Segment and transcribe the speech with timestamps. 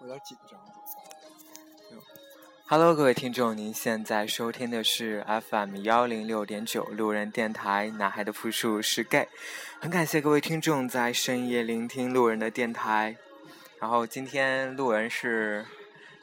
[0.00, 0.58] 有点紧张。
[2.66, 7.90] Hello，各位听众，您现在收听的是 FM 幺零六点九路人电台。
[7.90, 9.28] 男孩的复数是 gay，
[9.78, 13.16] 很感谢各位听众在深夜聆听路人的电台。
[13.78, 15.66] 然后今天路人是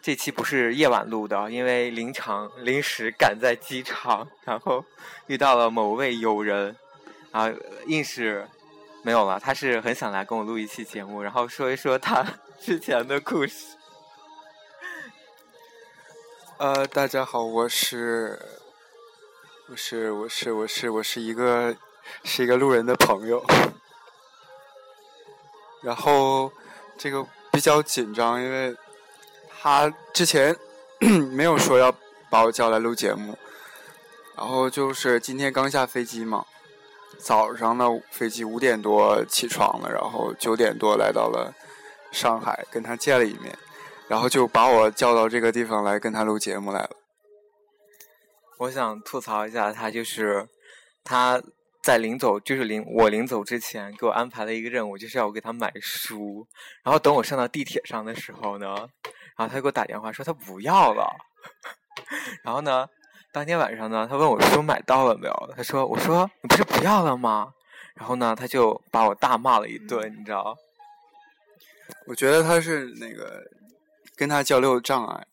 [0.01, 4.83] 这期不是夜晚录的，因为临场临时赶在机场，然后
[5.27, 6.75] 遇到了某位友人，
[7.31, 8.47] 然后硬是
[9.03, 9.39] 没有了。
[9.39, 12.25] 他是很想来跟我录一期节目，然后说一说他
[12.59, 13.77] 之前的故事。
[16.57, 18.39] 呃，大家好，我是，
[19.69, 21.75] 我是，我是，我是，我是一个，
[22.23, 23.45] 是一个路人的朋友。
[25.81, 26.51] 然后
[26.97, 28.75] 这个比较紧张，因为
[29.61, 30.55] 他之前
[31.31, 31.93] 没有说要
[32.29, 33.37] 把我叫来录节目，
[34.35, 36.45] 然后就是今天刚下飞机嘛，
[37.19, 41.53] 早上的飞机五点多起床了，然后九点多来到了
[42.17, 43.55] 上海，跟他见了一面。
[44.07, 46.89] 然后就把我叫到这个地方来跟他录节目来了。
[48.59, 50.47] 我想吐槽一下他，就是
[51.03, 51.41] 他
[51.83, 56.47] 在临走，就是临我临走之前给我安排了一个任务，就是要我给他买书。
[56.83, 58.67] 然后等我上到地铁上的时候呢，
[59.37, 61.05] 然后他给我打电话说他不要了。
[62.43, 62.87] 然后呢，
[63.33, 65.53] 当天晚上呢，他问我书买到了没有？
[65.55, 67.51] 他说：“我说你不是不要了吗？”
[67.95, 70.55] 然后呢，他就把我大骂了一顿，你知道？
[72.05, 73.43] 我觉得他是那个。
[74.15, 75.27] 跟他交流障碍，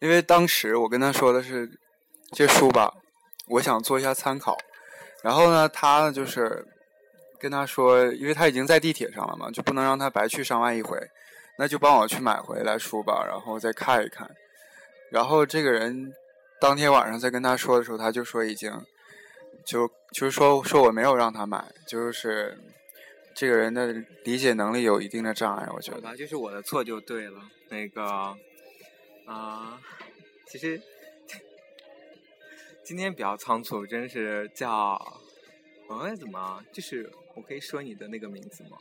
[0.00, 1.70] 因为当时我跟他说的是
[2.32, 2.92] 这书吧，
[3.46, 4.58] 我想做一下参考。
[5.22, 6.66] 然后呢，他呢就是
[7.38, 10.98] 跟他说，因为他已经在地铁上了嘛，就不能让他白去上外一回，
[11.56, 14.28] 那就帮我去买回来书吧，然后再看一看。
[15.12, 16.12] 然后这个人
[16.60, 18.72] 当天晚上在跟他说的时候，他就说已经
[19.64, 22.58] 就就是说说我没有让他买，就是
[23.34, 23.92] 这个人的
[24.24, 26.16] 理解能力有一定的障碍，我觉得。
[26.16, 27.40] 就是我的错就对了。
[27.68, 28.36] 那个
[29.26, 29.80] 啊，
[30.46, 30.80] 其实
[32.84, 35.20] 今天比较仓促，真是叫
[35.88, 36.62] 嗯怎么？
[36.72, 38.78] 就是我可以说你的那个名字吗？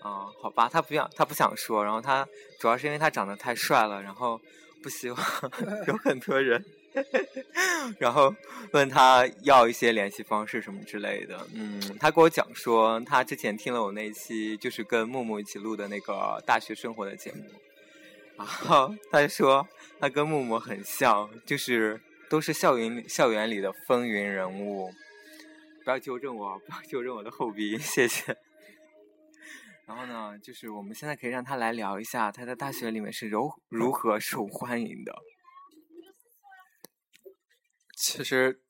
[0.00, 1.84] 啊，好吧，他不想，他不想说。
[1.84, 2.26] 然后他
[2.58, 4.40] 主要是因为他长得太帅了，然后
[4.82, 5.18] 不希望
[5.86, 6.64] 有很多人，
[7.98, 8.34] 然后
[8.72, 11.46] 问他要一些联系方式什么之类的。
[11.54, 17.44] 嗯，他跟我讲说，他之前听了我那期就是跟木木一起录的那个大学生活的节目，
[18.36, 19.66] 然后他说
[19.98, 24.90] 他跟木木很像，就是都是校园校园里的风云人物。
[25.84, 28.36] 不要纠正我，不要纠正我的后鼻音，谢谢。
[29.84, 35.12] 然后呢，就是我们现在可以让他来聊一下他在大学里面是如如何受欢迎的。
[38.02, 38.60] 其实，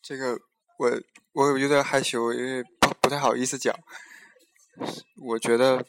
[0.00, 0.38] 这个
[0.78, 0.88] 我
[1.32, 3.74] 我有点害羞，因为不不太好意思讲。
[5.16, 5.84] 我觉得，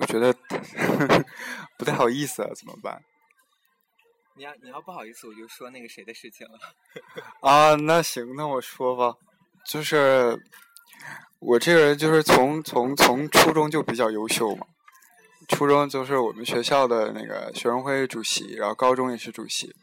[0.00, 0.34] 我觉得
[1.78, 3.00] 不太好意思啊，怎么办？
[4.34, 6.58] 你要你要不好意思，我就说那个谁的事情了。
[7.48, 9.16] 啊，那行，那我说吧，
[9.64, 10.36] 就是。
[11.38, 14.66] 我这个人就是从从从初中就比较优秀嘛，
[15.48, 19.74] 初中就是我们学校的那个学生会主席，然后高中也是主席，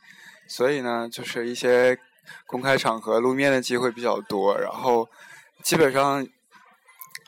[0.48, 1.98] 所以呢，就是一些
[2.46, 5.08] 公开场合露面的机会比较多，然后
[5.64, 6.26] 基本上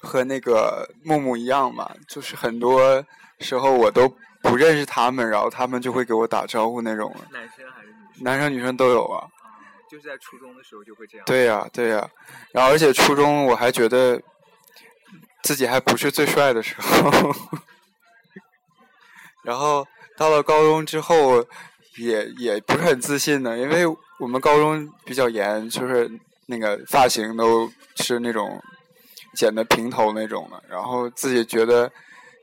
[0.02, 3.04] 和那个木木一样嘛，就是很多
[3.40, 4.08] 时候我都
[4.42, 7.14] 不认识他们，然后他们就会给我打招呼那种。
[7.32, 8.24] 男生还是女生？
[8.24, 9.28] 男生女生都有啊。
[9.90, 11.26] 就是在初中的时候就会这样。
[11.26, 12.08] 对呀，对呀，
[12.52, 14.22] 然后而且初中我还觉得
[15.42, 17.34] 自己还不是最帅的时候，
[19.44, 21.44] 然后到了高中之后
[21.98, 23.86] 也也不是很自信的，因为
[24.20, 26.10] 我们高中比较严，就是
[26.48, 28.62] 那个发型都是那种
[29.36, 31.92] 剪的平头那种的，然后自己觉得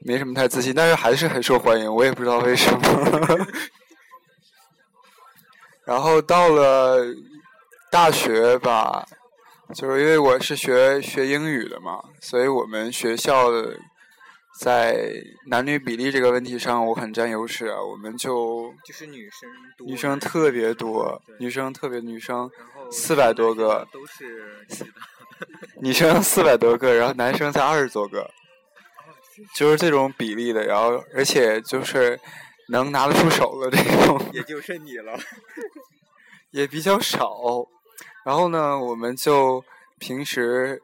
[0.00, 3.46] 没什么太自信，但是还是很受欢迎，我也不知道为什么。
[5.84, 7.04] 然后到了。
[7.88, 9.06] 大学吧，
[9.72, 13.78] 就是因为我是学学英语的嘛，所以我们学校的
[14.58, 15.12] 在
[15.48, 17.82] 男女比例这个问题上，我很占优势啊。
[17.82, 22.50] 我们就就是女生多女生特别多，女生特别女生
[22.90, 24.66] 四百多个，都是
[25.82, 28.30] 女生四百多个，然后男生才二十多个，
[29.54, 30.64] 就是这种比例的。
[30.64, 32.18] 然后而且就是
[32.70, 35.18] 能拿得出手的这种， 也就剩你了，
[36.50, 37.36] 也比较少。
[38.24, 39.62] 然后呢，我们就
[39.98, 40.82] 平时，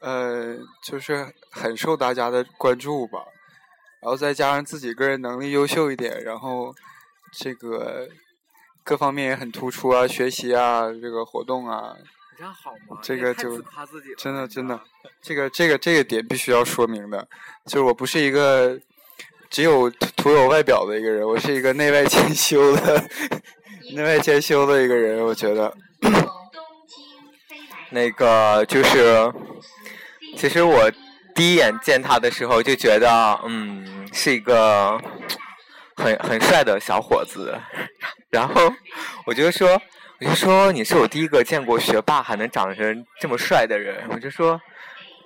[0.00, 3.20] 呃，就是很受大家的关注吧。
[4.00, 6.74] 然后再加上自己个人能力优秀一点，然后
[7.32, 8.08] 这个
[8.82, 11.94] 各方面也很突出啊，学习啊，这个活动啊，
[12.38, 12.98] 这样好吗？
[13.02, 14.80] 这个就夸自己真的真的，
[15.20, 17.28] 这个这个这个点必须要说明的，
[17.66, 18.80] 就是我不是一个
[19.50, 23.04] 只有徒有外表的一个人，我是一个内外兼修的
[23.92, 25.76] 内外兼修的一个人，我觉得。
[27.92, 29.32] 那个就是，
[30.36, 30.90] 其实我
[31.40, 35.00] 第一眼见他的时候就觉得，嗯，是一个
[35.96, 37.58] 很很帅的小伙子，
[38.28, 38.70] 然后
[39.24, 39.80] 我就说。
[40.20, 44.04] 我就说你是我第一个见过学霸还能长成这么帅的人。
[44.10, 44.60] 我就说，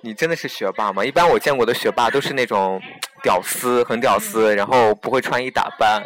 [0.01, 1.03] 你真的是学霸吗？
[1.03, 2.81] 一般我见过的学霸都是那种
[3.21, 6.01] 屌丝，很屌丝，然后不会穿衣打扮，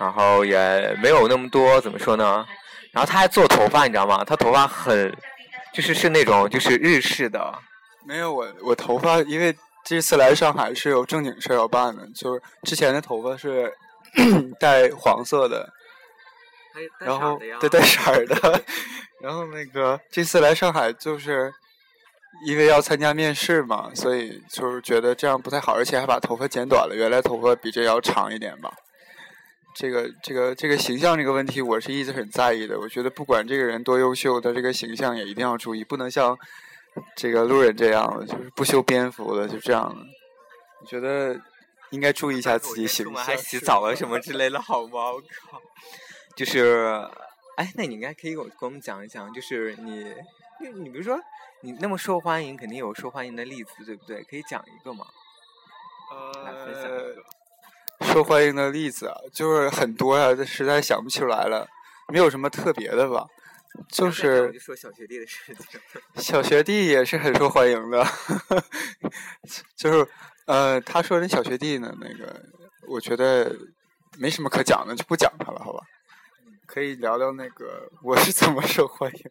[0.00, 2.46] 然后也没有那么多怎么说呢？
[2.92, 4.24] 然后他还做头发，你知道吗？
[4.24, 5.14] 他头发很，
[5.74, 7.54] 就是是那种就是日式的。
[8.04, 13.72] 没有我我头发，因为这次来上海是有正经事要办的，就是之前的头发是
[14.60, 15.68] 带黄色的。
[16.98, 18.64] 然后对带色儿的，
[19.22, 21.48] 然后那个这次来上海就是
[22.48, 28.74] 因为要参加面试嘛，所以就是觉得这样不太好，而且还把头发剪短了，原来头发比这要长一点吧。
[29.76, 32.76] 这个这个这个形象这个问题，我是一直很在意的。
[32.80, 36.36] 我觉得不管这个人多优秀，他这个形象也一定要注意，不能像
[37.16, 39.94] 这个路人这样，就是不修边幅的，就这样。
[40.80, 41.38] 我觉得
[41.90, 43.24] 应该注意一下自己形象。
[43.24, 45.12] 还洗澡了什么之类的，好吗？
[45.12, 45.60] 我靠！
[46.36, 47.08] 就是，
[47.56, 50.12] 哎，那你应该可以给我跟我们讲一讲，就是你，
[50.60, 51.18] 你你比如说
[51.62, 54.22] 你那么受欢迎，肯定有受欢迎的例子，对不对？
[54.24, 55.06] 可以讲一个吗？
[56.10, 57.14] 呃，
[58.00, 61.66] 受欢迎的例子啊，就是很多啊，实在想不起来了，
[62.08, 63.26] 没有什么特别的吧？
[63.88, 65.80] 就是说小学弟的事情，
[66.16, 68.04] 小学弟也是很受欢迎的，
[69.76, 70.08] 就是
[70.46, 72.44] 呃，他说那小学弟呢，那个
[72.88, 73.54] 我觉得
[74.18, 75.80] 没什么可讲的，就不讲他了，好吧？
[76.66, 79.30] 可以聊聊那个我是怎么受欢迎？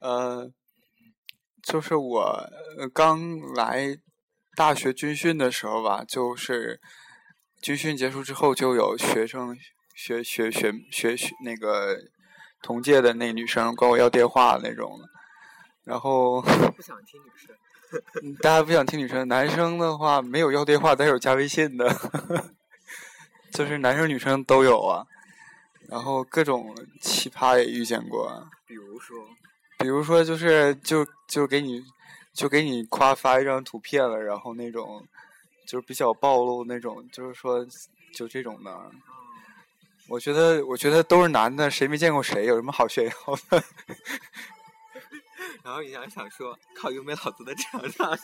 [0.00, 0.50] 呃，
[1.62, 2.50] 就是我
[2.92, 3.96] 刚来
[4.56, 6.80] 大学军训的时候吧，就是
[7.62, 9.56] 军训结束之后，就有学生
[9.94, 11.96] 学学学学学那个
[12.64, 15.06] 同届的那女生管我要电话那种的，
[15.84, 21.94] 然后不想听女生，大家不想听女生，男生的话没有要电话，但有加微信的，
[23.52, 25.04] 就是男生女生都有啊。
[25.90, 29.18] 然后各种奇葩也遇见过，比如说，
[29.80, 31.84] 比如说就是就就给你
[32.32, 35.06] 就给你夸发一张图片了，然后那种
[35.66, 37.62] 就是比较暴露那种，就是说
[38.14, 38.90] 就这种的。
[40.08, 42.46] 我觉得我觉得都是男的，谁没见过谁？
[42.46, 43.12] 有什么好炫耀
[43.50, 43.64] 的？
[45.64, 48.18] 然后你想想说，靠，又没老子的长大。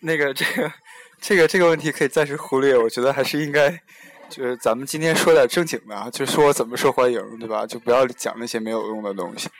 [0.00, 0.72] 那个这个
[1.20, 3.80] 这个这个问题可以暂时忽略，我觉得还是应该。
[4.28, 7.66] 就是咱们今天说点正经的啊，就说怎么受欢迎，对吧？
[7.66, 9.50] 就不要讲那些没有用的东西。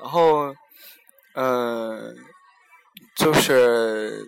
[0.00, 0.52] 然后，
[1.34, 2.12] 呃，
[3.14, 4.26] 就是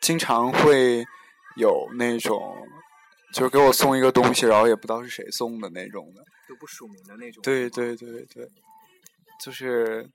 [0.00, 1.06] 经常会
[1.54, 2.56] 有那种，
[3.34, 7.42] 就是给我送一个东西，然后也不知道是谁送的那种的，都不署名的那种。
[7.42, 8.48] 对对对对，
[9.44, 10.08] 就是。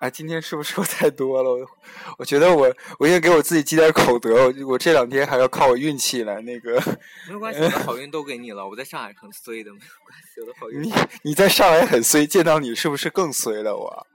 [0.00, 1.50] 哎，今天是不是说太多了？
[1.50, 1.66] 我
[2.18, 4.34] 我觉得我我应该给我自己积点口德。
[4.34, 6.78] 我我这两天还要靠我运气来那个。
[7.26, 8.68] 没有关系，我的 好运都给你了。
[8.68, 10.82] 我在上海很衰的，没有关系，我的好运。
[10.82, 10.92] 你
[11.22, 13.74] 你在上海很衰，见到你是不是更衰了？
[13.74, 14.06] 我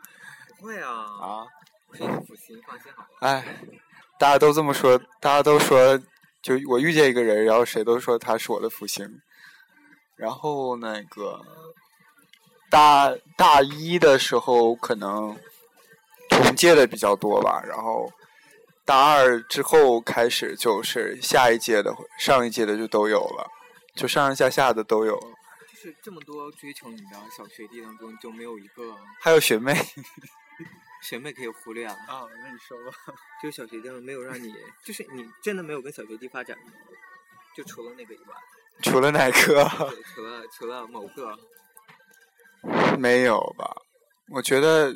[0.59, 1.47] 不会啊啊！
[1.88, 3.09] 我是你的福星，放心好了。
[3.21, 3.44] 哎，
[4.19, 6.00] 大家都这么说，大家都说，
[6.41, 9.07] 就我遇见一个人，然后谁都说他是我的福星。
[10.16, 11.42] 然后那个
[12.69, 15.37] 大大一的时候可能。
[16.31, 18.09] 同届的比较多吧，然后
[18.85, 23.45] 大二之后开始就是下一届的、上一届的就都有了，
[23.95, 25.19] 就上上下下的都有。
[25.19, 28.95] 就是这么多追求你的小学弟当中，就没有一个？
[29.19, 29.73] 还有学妹，
[31.04, 31.94] 学妹可以忽略啊。
[32.07, 32.92] 啊，那你说吧。
[33.42, 36.57] 就小学弟没有让你，就是你真的没有跟小学弟发展，
[37.56, 38.35] 就除了那个以外。
[38.81, 39.69] 除了哪个？
[40.13, 41.37] 除了除了某个。
[42.97, 43.69] 没有吧？
[44.30, 44.94] 我觉得。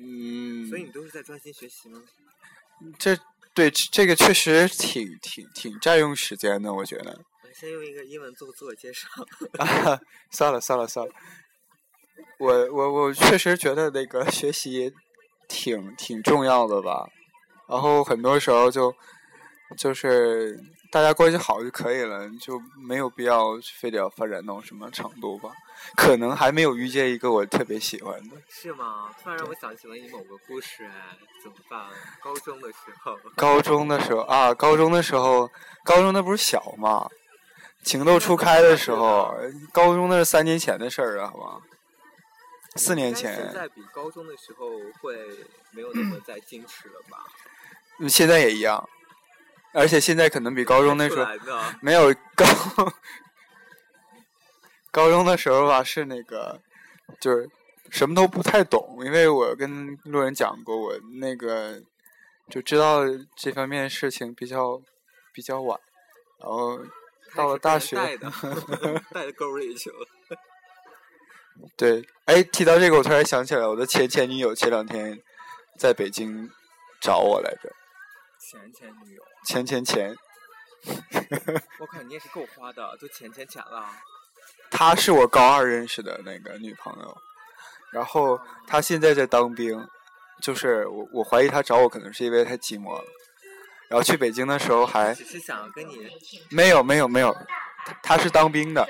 [0.00, 2.02] 嗯，所以你都是在专心学习吗？
[2.98, 3.18] 这
[3.52, 7.20] 对这个确实挺挺挺占用时间的，我觉得。
[7.52, 9.08] 先用一个英文做自我介绍。
[9.58, 9.98] 啊，
[10.30, 11.12] 算了算了算了，
[12.38, 14.92] 我我我确实觉得那个学习
[15.48, 17.08] 挺挺重要的吧，
[17.68, 18.94] 然后很多时候就
[19.76, 20.58] 就是。
[20.90, 23.48] 大家关系好就可以了，就没有必要
[23.78, 25.50] 非得要发展到什么程度吧。
[25.98, 28.36] 可能还没有遇见一个我特别喜欢的。
[28.48, 29.10] 是吗？
[29.22, 31.78] 突然让我想起了你某个故事，哎，怎么办？
[32.22, 33.18] 高中的时候。
[33.36, 35.50] 高中的时候啊，高中的时候，
[35.84, 37.06] 高中那不是小嘛？
[37.82, 39.34] 情窦初开的时候，
[39.70, 41.60] 高中那是三年前的事儿啊，好吧？
[42.76, 44.70] 四年前现，在比高中的时候
[45.00, 45.16] 会
[45.72, 47.18] 没有那么再矜持了吧？
[48.00, 48.88] 嗯现在也一样，
[49.72, 51.26] 而且现在可能比高中那时候
[51.80, 52.46] 没有高
[54.90, 56.60] 高中的时候吧，是那个
[57.20, 57.50] 就是
[57.90, 61.82] 什么都不太懂，因为我跟路人讲过，我那个
[62.48, 63.02] 就知道
[63.34, 64.80] 这方面事情比较
[65.32, 65.78] 比较晚，
[66.38, 66.80] 然后
[67.34, 68.30] 到了大学，带的
[69.12, 70.06] 带的沟里去了。
[71.76, 75.20] 对，哎，提到这个，我突然想起来，我的前前女友前两天
[75.78, 76.48] 在北京
[77.00, 77.72] 找我来着，
[78.38, 80.16] 前前女友，前前前，
[81.78, 83.90] 我靠，你也是够花的，都前前前了。
[84.70, 87.16] 她是我高二认识的那个女朋友，
[87.92, 89.86] 然后她现在在当兵，
[90.42, 93.04] 就是我我怀疑她找我可能是因为太寂寞了，
[93.88, 96.08] 然后去北京的时候还只是想跟你
[96.50, 97.32] 没有没有没有，
[97.84, 98.86] 她她是当兵的，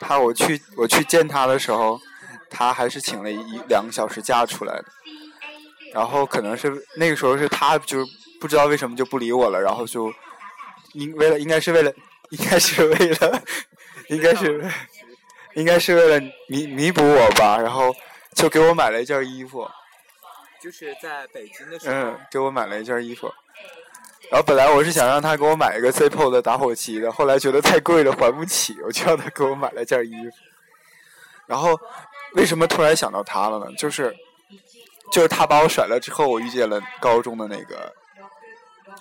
[0.00, 2.00] 她我去我去见他的时候，
[2.48, 4.84] 他还是请了一两个小时假出来的，
[5.92, 8.06] 然后可能是那个时候是他就
[8.40, 10.12] 不知道为什么就不理我了，然后就
[10.94, 11.92] 应为了应该是为了
[12.30, 13.42] 应该是为了
[14.08, 14.70] 应该是
[15.54, 17.94] 应该是为了弥弥补我吧，然后
[18.34, 19.68] 就给我买了一件衣服，
[20.62, 23.32] 就是在北京的时候，嗯，给我买了一件衣服。
[24.30, 30.36] 然后本来我是想让他给我买一个 Zippo 的打火机的，后来觉得太贵了还不起，我就让他给我买了件衣服。
[31.46, 31.78] 然后
[32.34, 33.72] 为什么突然想到他了呢？
[33.78, 34.14] 就是
[35.10, 37.90] 就是他把我甩了之后，我遇见了高中的那个，
[38.86, 38.92] 哦，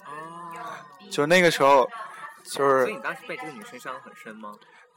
[1.12, 1.86] 就是那个时候
[2.46, 4.53] 就是所以你当时被这个女生伤得很深吗？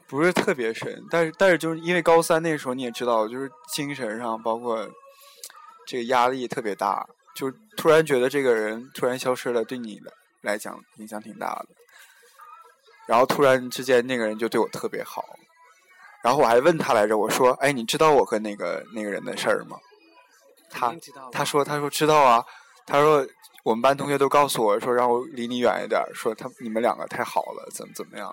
[0.06, 4.88] 不是特别深，但是但是就是因为高三那时候你也知道，就是精神上包括
[5.86, 11.68] 这个压力特别大，就突然觉得这个人突然消失了，对你来来讲影响挺大的。
[13.06, 15.24] 然后突然之间那个人就对我特别好，
[16.22, 19.78] 然后我还问他来着，我说：“哎，你知道我和那个那个人的事儿吗？”
[20.70, 20.94] 他
[21.32, 22.44] 他说：“他说知道啊。”
[22.86, 23.26] 他说
[23.64, 28.32] ：“我们班同学都告诉我说让我离你远一点，说他你们两个太好了，怎么怎么样。”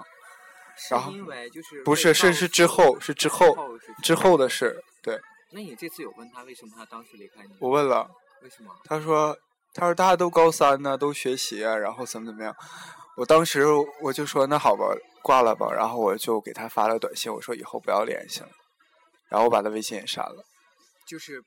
[0.78, 3.58] 是然后因为就是不是，是是之后，是之后
[4.04, 4.80] 之后的事。
[5.02, 7.50] 对那你这次有问他为什么他当时离开你？
[7.60, 8.08] 我问了，
[8.44, 8.72] 为什么？
[8.84, 9.36] 他说
[9.78, 12.56] 他说大家都高三呢，都学习啊，然后怎么怎么样。
[13.16, 13.64] 我当时
[14.02, 14.84] 我就说那好吧，
[15.22, 15.72] 挂了吧。
[15.72, 18.50] 然后我就给他发了短信，我说以后不要联系了。
[19.30, 20.44] 然后我把他微信也删了。
[21.08, 21.40] 就是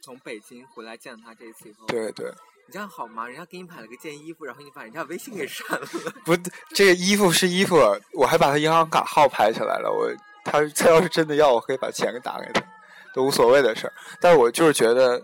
[0.00, 2.30] 从北京回来见他这一次以后，对对，
[2.68, 3.26] 你这样好吗？
[3.26, 5.86] 人家给你买了个件衣服，然后你把人家微信给删了。
[6.24, 6.36] 不，
[6.72, 7.76] 这个衣服是衣服，
[8.12, 9.90] 我还把他银行卡号拍下来了。
[9.90, 10.08] 我
[10.44, 12.62] 他他要是真的要，我可以把钱给打给他，
[13.12, 13.92] 都无所谓的事儿。
[14.20, 15.20] 但是我就是觉得，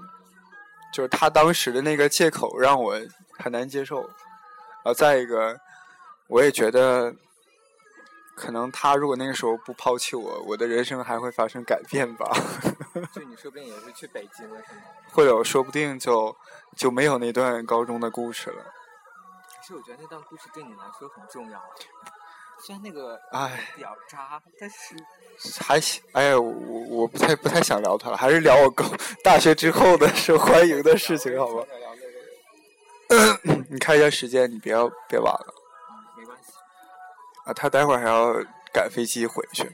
[0.92, 3.00] 就是他当时的那个借口让我
[3.38, 4.08] 很难接受。
[4.84, 5.60] 啊，再一个，
[6.26, 7.14] 我也觉得，
[8.34, 12.28] 可能他如果那个时候不抛弃我，我的人生还会发生改变吧。
[13.12, 14.82] 就你说不定也是去北京了，是吗？
[15.12, 16.36] 或者我说不定就
[16.76, 18.64] 就没有那段高中的故事了。
[19.56, 21.62] 可是我觉得那段故事对你来说很重要。
[22.64, 24.94] 虽然那个哎比较渣，但是
[25.60, 26.52] 还行，哎呀，我
[26.88, 28.84] 我不太不太想聊他了，还是聊我高
[29.24, 31.66] 大学之后的受欢迎的事情，好吧？
[33.68, 34.74] 你看一下时间，你别
[35.08, 35.54] 别晚了
[35.90, 36.52] 嗯，没关系。
[37.44, 37.52] 啊！
[37.52, 38.32] 他待会儿还要
[38.72, 39.70] 赶飞机回去，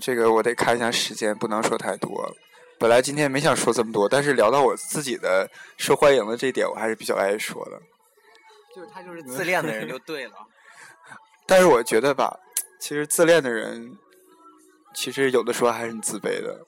[0.00, 2.30] 这个我得看一下时间，不能说太多。
[2.78, 7.80] 本来今天没想说这么多，但是聊到我自己的受欢迎的这一点，我还是比较爱说的。
[8.74, 10.34] 就是他就是自恋的人就对了。
[11.46, 12.38] 但是我觉得吧，
[12.80, 13.96] 其实自恋的人，
[14.94, 16.66] 其实有的时候还是很自卑的。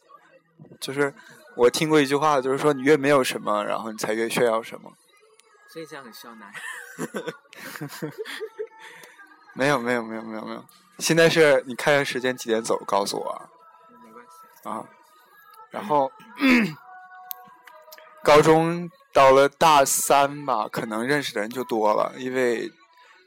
[0.80, 1.12] 就是
[1.56, 4.92] 我听过一句话，就是说你越没有什么，然后你才越炫耀什么。
[5.68, 6.60] 所以这样很需要男人。
[9.54, 10.64] 没有，没有，没有，没有，没有。
[10.98, 13.50] 现在是你看一下时间几点走，告诉我
[14.04, 14.68] 没关系。
[14.68, 14.84] 啊，
[15.70, 16.10] 然后
[18.22, 22.70] 高中到了大三吧，可能认识的人就多了，因为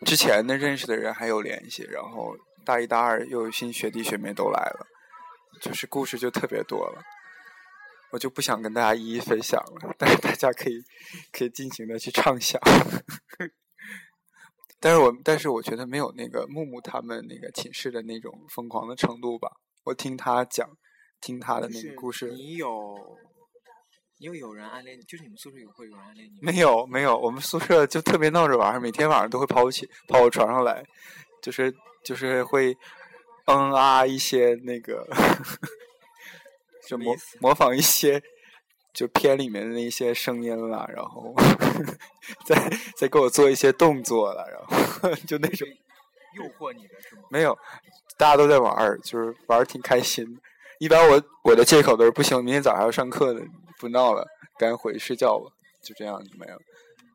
[0.05, 2.35] 之前的认识的人还有联系，然后
[2.65, 4.87] 大一大二又有新学弟学妹都来了，
[5.61, 7.01] 就是故事就特别多了。
[8.11, 10.81] 我就不想跟大家一一分享了，但是大家可以
[11.31, 12.61] 可以尽情的去畅想。
[14.79, 19.51] 但是我但是我觉得没有那个木木他们那个寝室的那种疯狂的程度吧。
[19.83, 20.69] 我听他讲，
[21.19, 23.17] 听他的那个故事，你有，
[24.19, 26.39] 你有有人暗恋你，就是你们宿舍有会有人暗恋你？
[26.41, 30.83] 没有没有，我们宿舍就特别闹着玩儿，每天晚上都会跑我起跑我床上来，
[31.41, 32.75] 就是就是会
[33.45, 35.07] 嗯啊一些那个，
[36.87, 38.21] 就模模仿一些
[38.93, 41.35] 就片里面的那些声音啦，然后
[42.45, 42.55] 再
[42.95, 45.67] 再给我做一些动作了，然后 就那种
[46.35, 47.21] 诱惑你的是吗？
[47.29, 47.55] 没有，
[48.17, 50.41] 大家都在玩儿，就是玩儿挺开心的。
[50.79, 53.41] 一般我我的借口都是不行，明天早上要上课的，
[53.79, 54.25] 不闹了，
[54.57, 56.57] 赶紧回去睡觉吧，就这样就没了。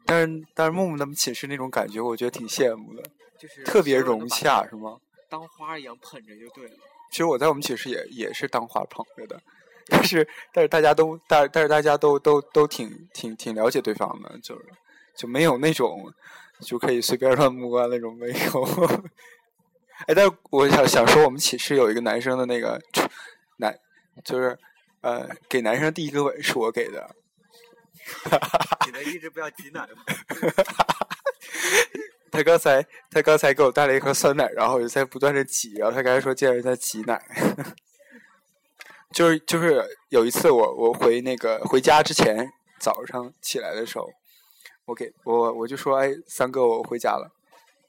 [0.04, 3.02] 但是但是木木他们寝室那种感觉，我觉得挺羡慕的，
[3.38, 4.96] 就是特别融洽，是吗？
[5.30, 6.74] 当花一样捧着就对了。
[7.10, 9.40] 其实我在我们寝室也也是当花捧着的，
[9.86, 14.64] 但是但是大家都但但是大家都都都挺挺挺了解对方的，就是
[15.16, 16.12] 就没有那种
[16.60, 19.02] 就可以随便乱摸啊那种没有。
[20.08, 23.10] 哎，但是我想想说，我们寝室有一个男生的那个男，
[24.24, 24.58] 就是
[25.00, 27.14] 呃，给男生第一个吻是我给的，
[28.86, 30.04] 你能一直不要挤奶吗？
[32.30, 37.20] 他刚才他刚才给我带了一盒酸奶，然后我就在不断的挤，然后他刚才说见人在挤奶，
[39.12, 44.08] 就是就是有一次我我回那个回家之前早上起来的时候，
[44.86, 47.30] 我给我我就说哎三哥我回家了，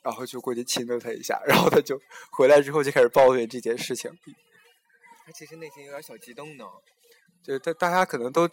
[0.01, 1.98] 然后就过去亲了他一下，然后他就
[2.32, 4.12] 回来之后就开始抱怨这件事情，
[5.25, 6.65] 他其实内心有点小激动呢。
[7.44, 8.48] 对大大家可能都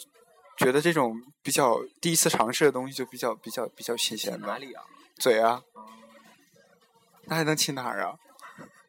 [0.56, 4.82] 觉得这种比较第一次尝试的东西就比较比较比较新鲜吧，哪里啊？
[5.16, 5.82] 嘴啊，嗯
[7.26, 8.16] 那还能亲哪儿啊？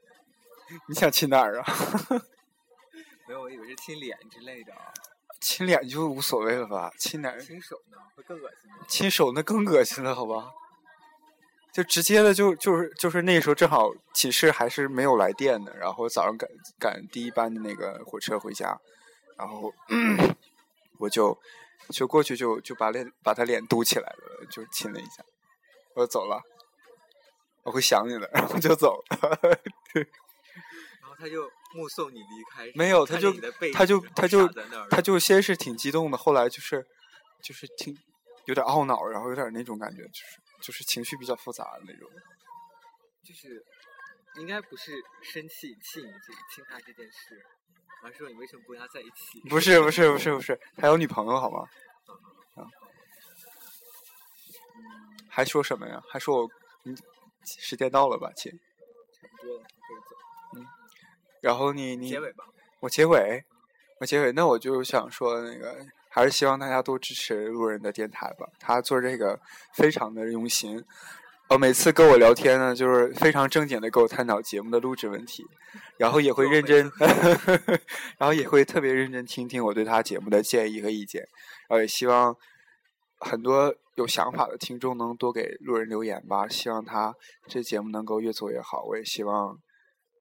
[0.87, 1.65] 你想亲哪儿啊？
[3.27, 4.73] 没有，我以为是亲脸之类的。
[5.39, 6.91] 亲脸就无所谓了吧？
[6.97, 7.39] 亲哪儿？
[7.41, 8.77] 亲手呢，会更恶心吗？
[8.87, 10.51] 亲手那更恶心了，好吧？
[11.73, 18.77] 就直接的就就是就是那时候正好寝室还是没有来电的，然后早上赶赶第一班的那个火车回家，
[19.37, 19.73] 然后
[20.99, 21.37] 我就
[21.89, 25.23] 就过去就就把脸把他脸嘟起来了，就亲了一下，
[25.95, 26.41] 我走了，
[27.63, 29.39] 我会想你的，然后就走了。
[29.95, 33.31] 然后他就目送你离开，没有他就
[33.73, 34.47] 他就他就
[34.89, 36.85] 他就先是挺激动的，后来就是
[37.41, 37.97] 就是挺
[38.45, 42.09] 有点懊恼，然后有点那种感觉，就是就是情绪比较复杂的那种。
[43.23, 43.63] 就是
[44.35, 47.39] 应该不是生气气你这亲他这件事，
[48.03, 49.41] 而是说你为什么不跟他在一起？
[49.49, 51.67] 不是不是不是不是，还有女朋友好吗？
[52.55, 52.65] 啊，
[55.29, 56.01] 还说什么呀？
[56.09, 56.49] 还说我
[56.83, 56.95] 你，
[57.45, 58.51] 时间到了吧，亲。
[58.51, 60.15] 差不多了，可以走。
[60.57, 60.67] 嗯
[61.41, 62.45] 然后你你结尾吧。
[62.81, 63.43] 我结尾，
[63.99, 68.45] 我结尾，那我就想说那个，还是希望大家多支持路人的电台吧。
[68.59, 69.39] 他做这个
[69.73, 70.83] 非常的用心，
[71.47, 75.45] 呃，每次跟我聊天呢，就是非常正经的跟我探讨节目的录制问题，
[75.97, 76.91] 然后也会认真，
[78.19, 81.21] 然后也会特别认真听听我对他节目的建议和意见，
[81.69, 82.35] 然后也希望
[83.19, 86.47] 很多有想法的听众能多给路人留言吧。
[86.47, 87.13] 希望他
[87.47, 89.57] 这节目能够越做越好，我也希望，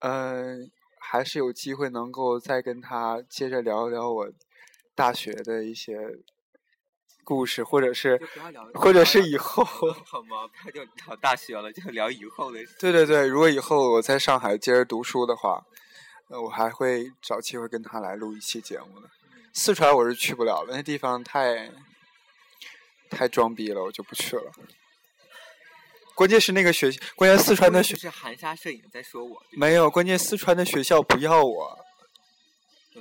[0.01, 4.29] 嗯、还是有机会能够再跟他接着聊一聊我
[5.01, 5.97] 大学的一些
[7.25, 8.21] 故事，或者是
[8.75, 10.47] 或者是以后，好吗？
[10.63, 12.77] 不要就聊大学了，就聊以后的事。
[12.79, 15.65] 对对对，如果以后我在上海接着读书的话，
[16.29, 19.09] 呃，我还会找机会跟他来录一期节目的。
[19.55, 21.73] 四川我是去不了了，那地方太
[23.09, 24.53] 太装逼了，我就不去了。
[26.15, 31.79] 关键是那个学，关键四川的学是含沙射影在说我，没有，关键四川的学校不要我，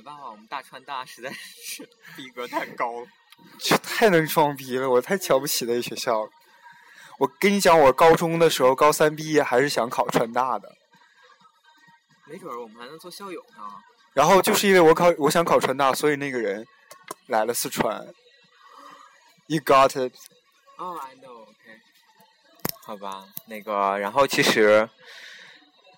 [0.00, 1.86] 没办法，我们大川大实在是
[2.16, 3.06] 逼格太高了。
[3.60, 6.30] 这太能装逼了，我太瞧不起那个学校了。
[7.18, 10.74] 我跟你讲，我高中的时候，高三毕业还是想考川大的，
[12.24, 13.62] 没准儿我们还能做校友呢。
[14.14, 16.66] 然后就是因为我考，我想考川大，所以那个人
[17.26, 18.06] 来了四川。
[19.48, 21.80] You got it？Oh,、i know，OK。
[22.84, 24.88] 好吧，那个，然后其实，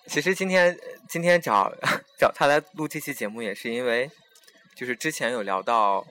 [0.07, 1.73] 其实今天今天找
[2.19, 4.09] 找他来录这期节目，也是因为，
[4.75, 6.05] 就是之前有聊到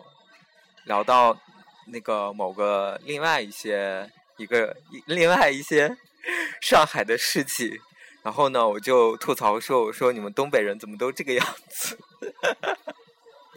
[0.84, 1.38] 聊到
[1.88, 4.76] 那个某个另外一些一个
[5.06, 5.96] 另外一些
[6.60, 7.78] 上海的事情，
[8.22, 11.98] 然后呢，我就吐槽说，我说你们东北人怎么都这个样子。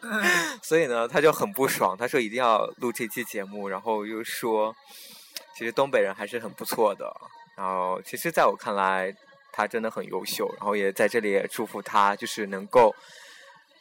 [0.62, 4.76] 所以呢，他就很不爽，他说一定要录这期节目，然后又说，
[5.56, 7.12] 其实东北人还是很不错的。
[7.56, 9.16] 然后，其实在我看来，
[9.56, 10.54] 他真的很优秀。
[10.58, 12.94] 然后也在这里也祝福他，就是能够，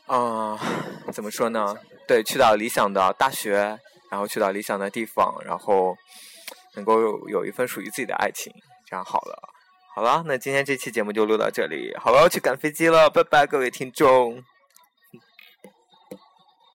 [0.07, 0.57] 啊、
[1.13, 1.75] 怎么说呢？
[2.07, 3.79] 对，去到理想的大学，
[4.11, 5.97] 然后去到理想的地方，然后
[6.77, 8.53] 能够有有一份属于自己的爱情，
[8.87, 9.37] 这样好了。
[9.97, 14.43] 好了，那今天这期节目就录到这里，好了，我要去赶飞机了，拜拜，各位听众。